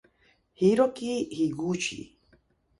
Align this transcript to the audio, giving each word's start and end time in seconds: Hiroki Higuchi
Hiroki 0.59 1.11
Higuchi 1.35 1.99